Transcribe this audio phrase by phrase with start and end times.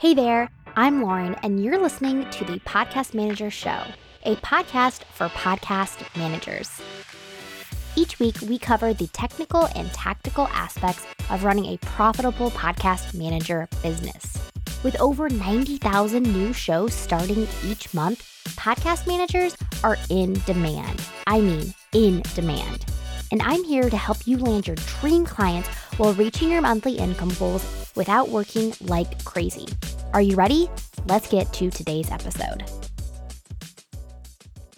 [0.00, 3.82] Hey there, I'm Lauren, and you're listening to the Podcast Manager Show,
[4.24, 6.80] a podcast for podcast managers.
[7.96, 13.68] Each week, we cover the technical and tactical aspects of running a profitable podcast manager
[13.82, 14.38] business.
[14.82, 18.20] With over 90,000 new shows starting each month,
[18.56, 19.54] podcast managers
[19.84, 20.98] are in demand.
[21.26, 22.89] I mean, in demand.
[23.32, 25.68] And I'm here to help you land your dream clients
[25.98, 29.68] while reaching your monthly income goals without working like crazy.
[30.12, 30.68] Are you ready?
[31.06, 32.64] Let's get to today's episode.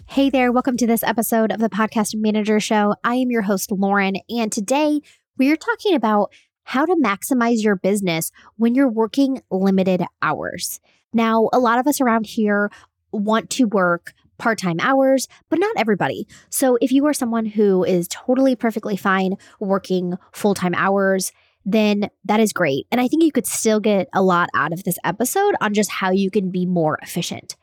[0.05, 2.93] Hey there, welcome to this episode of the Podcast Manager Show.
[3.03, 5.01] I am your host, Lauren, and today
[5.39, 10.79] we're talking about how to maximize your business when you're working limited hours.
[11.11, 12.69] Now, a lot of us around here
[13.11, 16.27] want to work part time hours, but not everybody.
[16.49, 21.31] So, if you are someone who is totally perfectly fine working full time hours,
[21.65, 22.87] then that is great.
[22.91, 25.89] And I think you could still get a lot out of this episode on just
[25.89, 27.55] how you can be more efficient.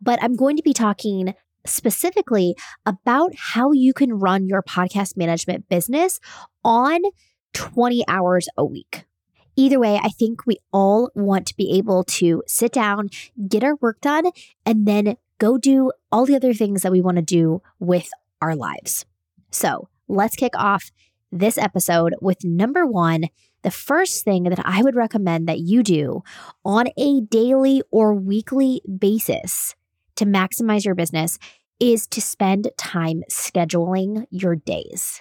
[0.00, 1.34] But I'm going to be talking
[1.66, 2.54] specifically
[2.86, 6.20] about how you can run your podcast management business
[6.64, 7.00] on
[7.54, 9.04] 20 hours a week.
[9.56, 13.08] Either way, I think we all want to be able to sit down,
[13.48, 14.30] get our work done,
[14.64, 18.08] and then go do all the other things that we want to do with
[18.40, 19.04] our lives.
[19.50, 20.90] So let's kick off
[21.30, 23.28] this episode with number one
[23.62, 26.22] the first thing that I would recommend that you do
[26.64, 29.74] on a daily or weekly basis
[30.16, 31.38] to maximize your business
[31.80, 35.20] is to spend time scheduling your days.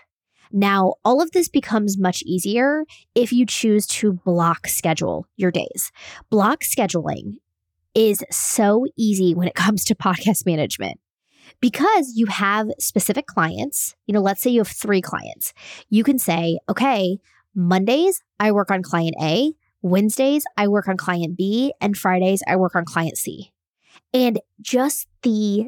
[0.51, 5.91] Now, all of this becomes much easier if you choose to block schedule your days.
[6.29, 7.37] Block scheduling
[7.97, 10.99] is so easy when it comes to podcast management
[11.59, 13.95] because you have specific clients.
[14.05, 15.51] You know, let's say you have three clients.
[15.89, 17.17] You can say, okay,
[17.55, 19.53] Mondays, I work on client A.
[19.81, 21.73] Wednesdays, I work on client B.
[21.81, 23.51] And Fridays, I work on client C.
[24.13, 25.65] And just the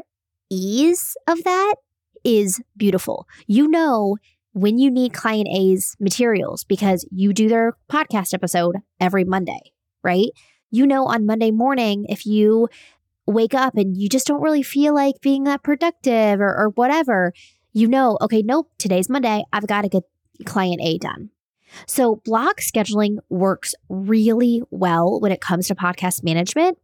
[0.52, 1.76] ease of that
[2.24, 3.28] is beautiful.
[3.48, 4.18] You know,
[4.54, 9.72] when you need client A's materials because you do their podcast episode every Monday,
[10.04, 10.30] right?
[10.72, 12.70] You know, on Monday morning, if you
[13.26, 17.34] wake up and you just don't really feel like being that productive or, or whatever,
[17.74, 19.44] you know, okay, nope, today's Monday.
[19.54, 20.04] I've got to get
[20.46, 21.30] client A done.
[21.86, 26.80] So, block scheduling works really well when it comes to podcast management.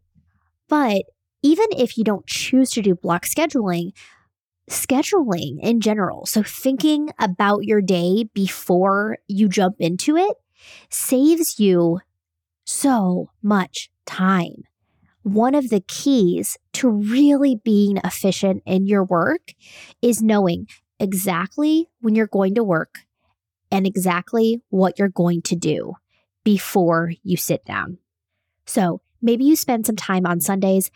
[0.67, 1.03] But
[1.41, 3.93] even if you don't choose to do block scheduling,
[4.69, 10.37] scheduling in general, so thinking about your day before you jump into it,
[10.89, 11.99] saves you
[12.75, 14.63] so much time.
[15.23, 19.53] One of the keys to really being efficient in your work
[20.01, 20.67] is knowing
[20.99, 22.99] exactly when you're going to work
[23.71, 25.93] and exactly what you're going to do
[26.43, 27.97] before you sit down.
[28.65, 30.91] So maybe you spend some time on Sundays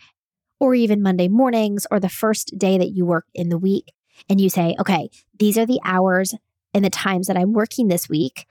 [0.60, 3.92] or even Monday mornings or the first day that you work in the week,
[4.28, 5.08] and you say, okay,
[5.38, 6.34] these are the hours
[6.74, 8.46] and the times that I'm working this week.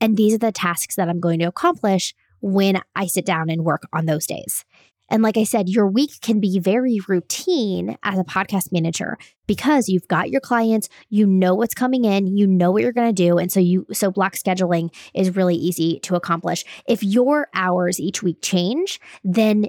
[0.00, 3.64] And these are the tasks that I'm going to accomplish when I sit down and
[3.64, 4.64] work on those days.
[5.10, 9.88] And like I said, your week can be very routine as a podcast manager because
[9.88, 13.22] you've got your clients, you know what's coming in, you know what you're going to
[13.26, 16.64] do, and so you so block scheduling is really easy to accomplish.
[16.86, 19.66] If your hours each week change, then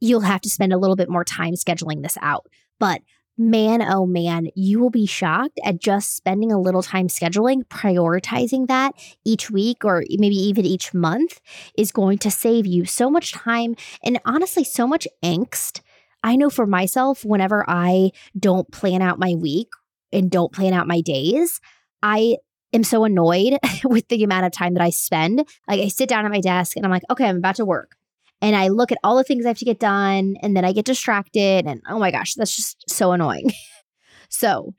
[0.00, 2.46] you'll have to spend a little bit more time scheduling this out.
[2.78, 3.00] But
[3.38, 8.68] man, oh man, you will be shocked at just spending a little time scheduling, prioritizing
[8.68, 8.94] that
[9.24, 11.40] each week or maybe even each month
[11.76, 15.80] is going to save you so much time and honestly, so much angst.
[16.22, 19.68] I know for myself, whenever I don't plan out my week
[20.12, 21.60] and don't plan out my days,
[22.02, 22.36] I
[22.72, 25.48] am so annoyed with the amount of time that I spend.
[25.66, 27.96] Like I sit down at my desk and I'm like, okay, I'm about to work
[28.42, 30.72] and I look at all the things I have to get done and then I
[30.72, 33.52] get distracted and oh my gosh, that's just so annoying.
[34.28, 34.74] so,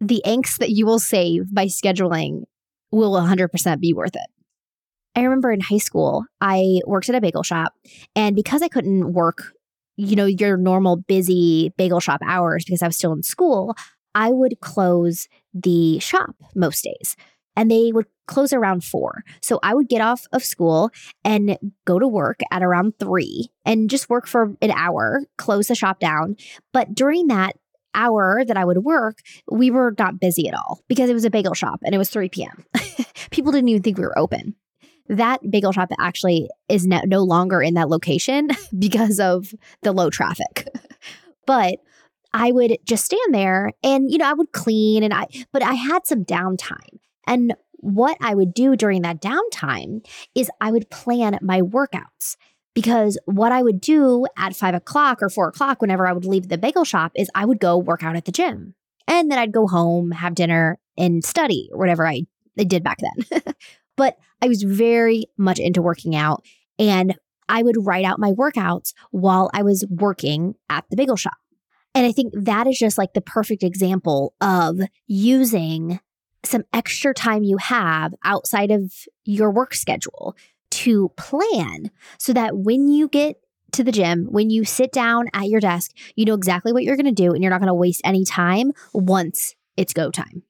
[0.00, 2.42] the angst that you will save by scheduling
[2.90, 4.26] will 100% be worth it.
[5.16, 7.72] I remember in high school, I worked at a bagel shop
[8.16, 9.52] and because I couldn't work,
[9.96, 13.76] you know, your normal busy bagel shop hours because I was still in school,
[14.16, 17.16] I would close the shop most days
[17.56, 19.22] and they would close around four.
[19.42, 20.90] So I would get off of school
[21.24, 25.74] and go to work at around three and just work for an hour, close the
[25.74, 26.36] shop down.
[26.72, 27.56] But during that
[27.94, 29.18] hour that I would work,
[29.50, 32.10] we were not busy at all because it was a bagel shop and it was
[32.10, 32.64] 3 p.m.
[33.30, 34.56] People didn't even think we were open.
[35.08, 38.48] That bagel shop actually is no, no longer in that location
[38.78, 40.68] because of the low traffic.
[41.46, 41.78] but
[42.32, 45.74] I would just stand there and, you know, I would clean and I, but I
[45.74, 46.98] had some downtime.
[47.26, 50.04] And what I would do during that downtime
[50.34, 52.36] is I would plan my workouts.
[52.74, 56.48] Because what I would do at five o'clock or four o'clock, whenever I would leave
[56.48, 58.74] the bagel shop, is I would go work out at the gym.
[59.06, 62.22] And then I'd go home, have dinner, and study or whatever I,
[62.58, 63.42] I did back then.
[63.96, 66.44] but I was very much into working out.
[66.78, 67.14] And
[67.48, 71.34] I would write out my workouts while I was working at the bagel shop.
[71.94, 76.00] And I think that is just like the perfect example of using
[76.44, 78.92] some extra time you have outside of
[79.24, 80.36] your work schedule
[80.70, 83.36] to plan so that when you get
[83.72, 86.96] to the gym, when you sit down at your desk, you know exactly what you're
[86.96, 90.42] going to do and you're not going to waste any time once it's go time.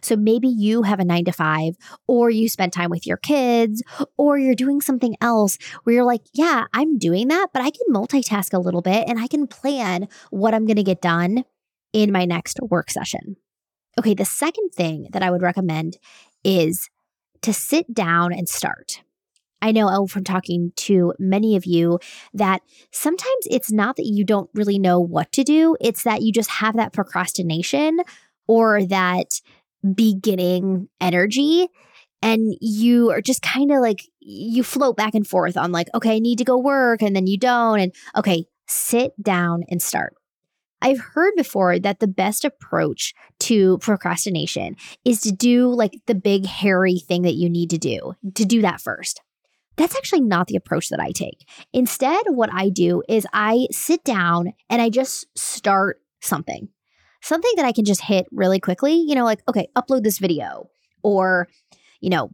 [0.00, 1.76] So maybe you have a nine to five,
[2.08, 3.82] or you spend time with your kids,
[4.16, 7.94] or you're doing something else where you're like, yeah, I'm doing that, but I can
[7.94, 11.44] multitask a little bit and I can plan what I'm going to get done
[11.92, 13.36] in my next work session.
[13.98, 15.98] Okay, the second thing that I would recommend
[16.44, 16.88] is
[17.42, 19.02] to sit down and start.
[19.60, 22.00] I know oh, from talking to many of you
[22.34, 26.32] that sometimes it's not that you don't really know what to do, it's that you
[26.32, 28.00] just have that procrastination
[28.48, 29.40] or that
[29.94, 31.68] beginning energy
[32.22, 36.16] and you are just kind of like you float back and forth on like okay
[36.16, 40.14] i need to go work and then you don't and okay sit down and start
[40.82, 46.46] i've heard before that the best approach to procrastination is to do like the big
[46.46, 49.20] hairy thing that you need to do to do that first.
[49.76, 51.48] That's actually not the approach that i take.
[51.72, 56.68] Instead what i do is i sit down and i just start something.
[57.20, 60.70] Something that I can just hit really quickly, you know, like, okay, upload this video
[61.02, 61.48] or,
[62.00, 62.30] you know,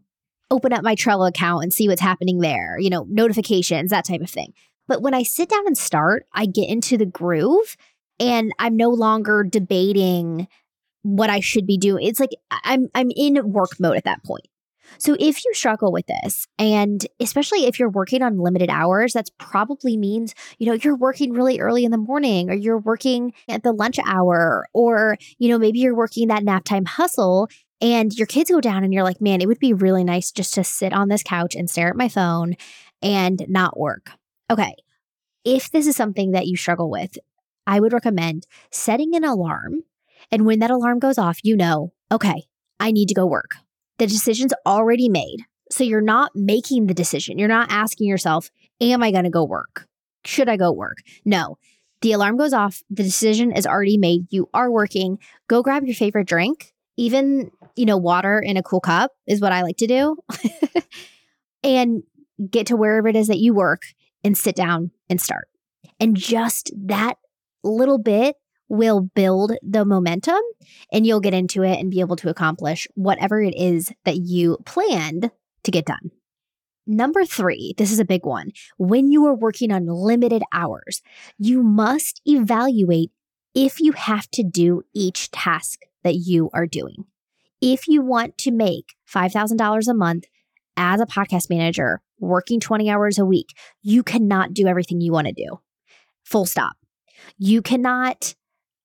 [0.50, 4.22] open up my Trello account and see what's happening there, you know, notifications, that type
[4.22, 4.54] of thing.
[4.86, 7.76] But when I sit down and start, I get into the groove
[8.20, 10.48] and I'm no longer debating
[11.02, 12.06] what I should be doing.
[12.06, 14.46] It's like I'm I'm in work mode at that point.
[14.96, 19.30] So if you struggle with this, and especially if you're working on limited hours, that's
[19.38, 23.62] probably means, you know, you're working really early in the morning or you're working at
[23.62, 27.48] the lunch hour, or, you know, maybe you're working that nap time hustle
[27.80, 30.54] and your kids go down and you're like, man, it would be really nice just
[30.54, 32.56] to sit on this couch and stare at my phone
[33.02, 34.12] and not work.
[34.50, 34.74] Okay.
[35.44, 37.18] If this is something that you struggle with,
[37.68, 39.84] I would recommend setting an alarm.
[40.32, 42.44] And when that alarm goes off, you know, okay,
[42.80, 43.50] I need to go work.
[43.98, 45.40] The decision's already made.
[45.70, 47.38] So you're not making the decision.
[47.38, 48.50] You're not asking yourself,
[48.80, 49.86] Am I going to go work?
[50.24, 50.98] Should I go work?
[51.24, 51.58] No.
[52.00, 52.82] The alarm goes off.
[52.90, 54.28] The decision is already made.
[54.30, 55.18] You are working.
[55.48, 56.72] Go grab your favorite drink.
[56.96, 60.16] Even, you know, water in a cool cup is what I like to do.
[61.64, 62.02] and
[62.50, 63.82] get to wherever it is that you work
[64.24, 65.48] and sit down and start.
[65.98, 67.18] And just that
[67.62, 68.36] little bit
[68.68, 70.40] will build the momentum
[70.92, 74.58] and you'll get into it and be able to accomplish whatever it is that you
[74.64, 75.30] planned
[75.64, 76.10] to get done.
[76.86, 78.50] Number three, this is a big one.
[78.78, 81.02] When you are working on limited hours,
[81.36, 83.10] you must evaluate
[83.54, 87.04] if you have to do each task that you are doing.
[87.60, 90.24] If you want to make $5,000 a month
[90.78, 93.48] as a podcast manager, working 20 hours a week,
[93.82, 95.60] you cannot do everything you want to do.
[96.24, 96.77] Full stop.
[97.38, 98.34] You cannot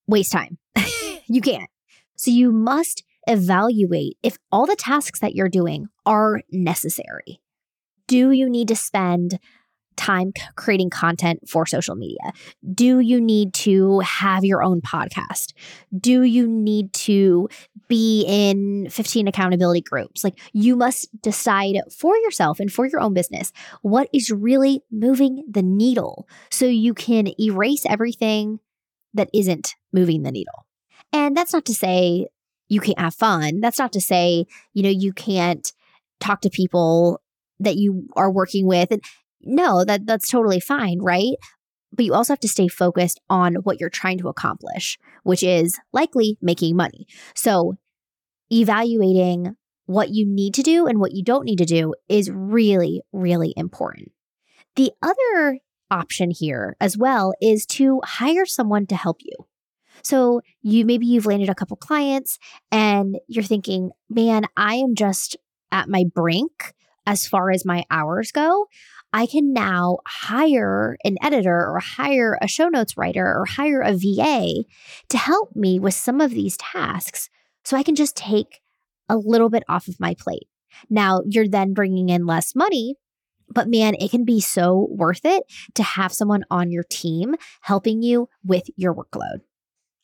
[0.08, 0.58] waste time.
[1.28, 1.70] you can't.
[2.16, 7.42] So you must evaluate if all the tasks that you're doing are necessary.
[8.08, 9.40] Do you need to spend
[9.96, 12.34] time creating content for social media?
[12.74, 15.54] Do you need to have your own podcast?
[15.98, 17.50] Do you need to
[17.88, 20.24] be in 15 accountability groups?
[20.24, 25.44] Like you must decide for yourself and for your own business what is really moving
[25.50, 28.60] the needle so you can erase everything
[29.14, 30.66] that isn't moving the needle.
[31.12, 32.28] And that's not to say
[32.68, 33.60] you can't have fun.
[33.62, 35.72] That's not to say, you know, you can't
[36.20, 37.22] talk to people
[37.60, 38.92] that you are working with.
[38.92, 39.04] And
[39.44, 41.36] no, that that's totally fine, right?
[41.92, 45.80] But you also have to stay focused on what you're trying to accomplish, which is
[45.92, 47.06] likely making money.
[47.36, 47.76] So
[48.52, 53.02] evaluating what you need to do and what you don't need to do is really,
[53.12, 54.12] really important.
[54.76, 55.60] The other
[55.92, 59.36] option here as well is to hire someone to help you.
[60.02, 62.40] So you maybe you've landed a couple clients
[62.72, 65.38] and you're thinking, man, I am just
[65.72, 66.74] at my brink
[67.06, 68.68] as far as my hours go.
[69.14, 73.94] I can now hire an editor or hire a show notes writer or hire a
[73.94, 74.64] VA
[75.10, 77.30] to help me with some of these tasks
[77.64, 78.62] so I can just take
[79.08, 80.48] a little bit off of my plate.
[80.90, 82.96] Now, you're then bringing in less money,
[83.48, 85.44] but man, it can be so worth it
[85.76, 89.42] to have someone on your team helping you with your workload.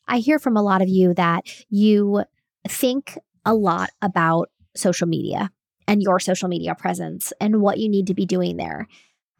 [0.06, 2.22] I hear from a lot of you that you
[2.68, 5.50] think a lot about social media
[5.90, 8.86] and your social media presence and what you need to be doing there.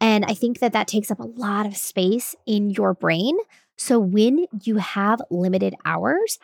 [0.01, 3.37] And I think that that takes up a lot of space in your brain.
[3.77, 6.39] So when you have limited hours,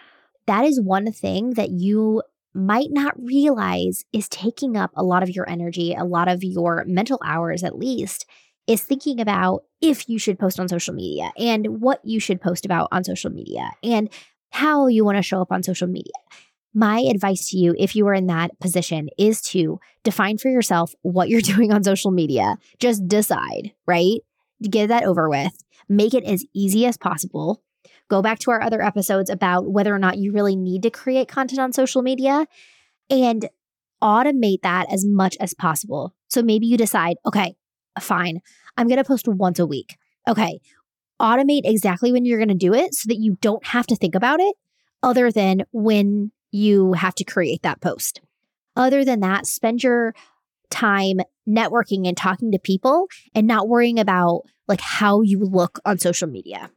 [0.46, 2.24] that is one thing that you
[2.54, 6.86] might not realize is taking up a lot of your energy, a lot of your
[6.88, 8.26] mental hours at least,
[8.66, 12.64] is thinking about if you should post on social media and what you should post
[12.64, 14.10] about on social media and
[14.52, 16.14] how you want to show up on social media.
[16.78, 20.94] My advice to you, if you are in that position, is to define for yourself
[21.02, 22.58] what you're doing on social media.
[22.78, 24.20] Just decide, right?
[24.62, 25.64] Get that over with.
[25.90, 27.64] Make it as easy as possible.
[28.12, 31.28] Go back to our other episodes about whether or not you really need to create
[31.28, 32.46] content on social media
[33.10, 33.50] and
[34.00, 36.14] automate that as much as possible.
[36.28, 37.56] So maybe you decide, okay,
[38.00, 38.40] fine,
[38.78, 39.98] I'm going to post once a week.
[40.28, 40.60] Okay,
[41.20, 44.14] automate exactly when you're going to do it so that you don't have to think
[44.14, 44.56] about it
[45.02, 48.22] other than when you have to create that post.
[48.76, 50.14] Other than that, spend your
[50.70, 55.98] time networking and talking to people and not worrying about like how you look on
[55.98, 56.70] social media.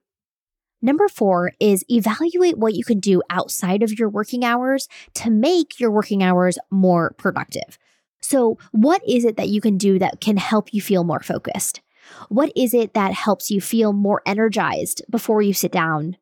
[0.83, 5.79] Number four is evaluate what you can do outside of your working hours to make
[5.79, 7.79] your working hours more productive.
[8.23, 11.81] So, what is it that you can do that can help you feel more focused?
[12.29, 16.17] What is it that helps you feel more energized before you sit down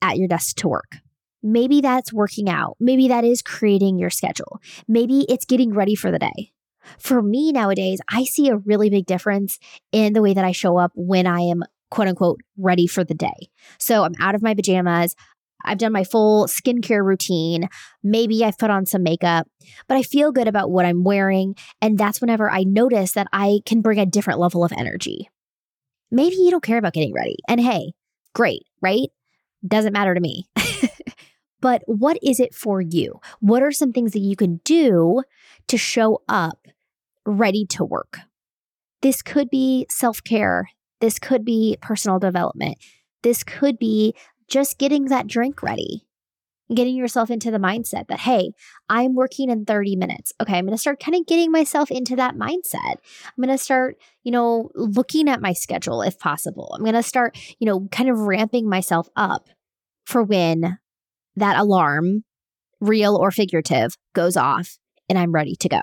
[0.00, 0.98] at your desk to work?
[1.42, 2.76] Maybe that's working out.
[2.80, 4.60] Maybe that is creating your schedule.
[4.86, 6.52] Maybe it's getting ready for the day.
[6.98, 9.58] For me nowadays, I see a really big difference
[9.92, 13.14] in the way that I show up when I am quote unquote ready for the
[13.14, 13.50] day.
[13.78, 15.14] So I'm out of my pajamas.
[15.64, 17.68] I've done my full skincare routine.
[18.02, 19.46] Maybe I've put on some makeup,
[19.88, 21.54] but I feel good about what I'm wearing.
[21.82, 25.28] And that's whenever I notice that I can bring a different level of energy.
[26.10, 27.36] Maybe you don't care about getting ready.
[27.46, 27.92] And hey,
[28.34, 29.08] great, right?
[29.66, 30.48] Doesn't matter to me.
[31.60, 33.20] but what is it for you?
[33.40, 35.22] What are some things that you can do
[35.68, 36.66] to show up
[37.26, 38.18] ready to work?
[39.02, 40.70] This could be self care.
[41.00, 42.78] This could be personal development.
[43.22, 44.14] This could be
[44.48, 46.06] just getting that drink ready,
[46.74, 48.52] getting yourself into the mindset that, hey,
[48.88, 50.32] I'm working in 30 minutes.
[50.40, 52.96] Okay, I'm going to start kind of getting myself into that mindset.
[53.24, 56.74] I'm going to start, you know, looking at my schedule if possible.
[56.74, 59.48] I'm going to start, you know, kind of ramping myself up
[60.04, 60.78] for when
[61.40, 62.24] that alarm,
[62.80, 64.78] real or figurative, goes off
[65.08, 65.80] and I'm ready to go.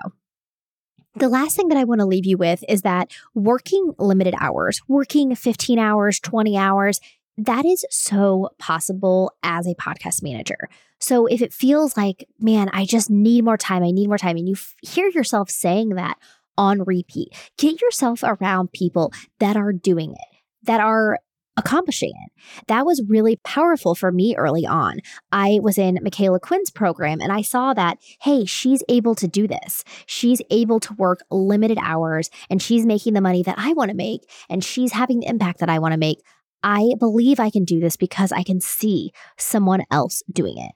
[1.14, 4.80] The last thing that I want to leave you with is that working limited hours,
[4.88, 7.00] working 15 hours, 20 hours,
[7.36, 10.68] that is so possible as a podcast manager.
[11.00, 14.36] So if it feels like, man, I just need more time, I need more time,
[14.36, 16.18] and you f- hear yourself saying that
[16.56, 21.20] on repeat, get yourself around people that are doing it, that are
[21.58, 22.32] accomplishing it.
[22.68, 25.00] That was really powerful for me early on.
[25.32, 29.46] I was in Michaela Quinn's program and I saw that, hey, she's able to do
[29.48, 29.84] this.
[30.06, 33.96] She's able to work limited hours and she's making the money that I want to
[33.96, 36.20] make and she's having the impact that I want to make.
[36.62, 40.72] I believe I can do this because I can see someone else doing it.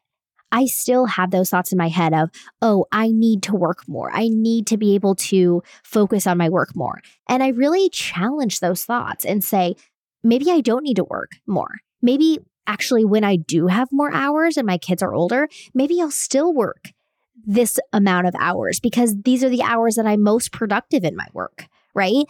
[0.53, 2.29] I still have those thoughts in my head of,
[2.61, 4.11] oh, I need to work more.
[4.13, 7.01] I need to be able to focus on my work more.
[7.27, 9.77] And I really challenge those thoughts and say,
[10.23, 11.81] maybe I don't need to work more.
[12.01, 16.11] Maybe actually, when I do have more hours and my kids are older, maybe I'll
[16.11, 16.91] still work
[17.45, 21.27] this amount of hours because these are the hours that I'm most productive in my
[21.33, 22.25] work, right?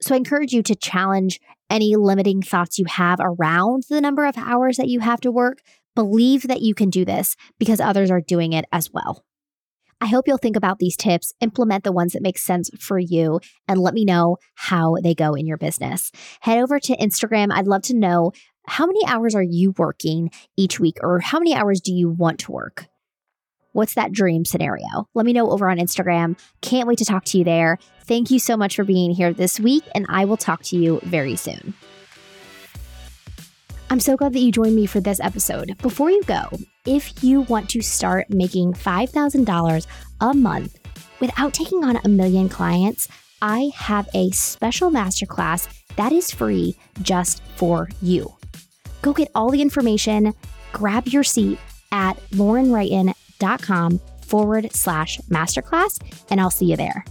[0.00, 4.36] So I encourage you to challenge any limiting thoughts you have around the number of
[4.36, 5.58] hours that you have to work.
[5.94, 9.24] Believe that you can do this because others are doing it as well.
[10.02, 13.38] I hope you'll think about these tips, implement the ones that make sense for you,
[13.68, 16.10] and let me know how they go in your business.
[16.40, 17.52] Head over to Instagram.
[17.52, 18.32] I'd love to know
[18.66, 22.40] how many hours are you working each week, or how many hours do you want
[22.40, 22.86] to work?
[23.74, 25.08] What's that dream scenario?
[25.14, 26.36] Let me know over on Instagram.
[26.62, 27.78] Can't wait to talk to you there.
[28.02, 30.98] Thank you so much for being here this week, and I will talk to you
[31.04, 31.74] very soon.
[33.92, 35.76] I'm so glad that you joined me for this episode.
[35.82, 36.44] Before you go,
[36.86, 39.86] if you want to start making $5,000
[40.22, 40.78] a month
[41.20, 43.06] without taking on a million clients,
[43.42, 48.34] I have a special masterclass that is free just for you.
[49.02, 50.32] Go get all the information,
[50.72, 51.58] grab your seat
[51.92, 57.04] at laurenwrighton.com forward slash masterclass, and I'll see you there.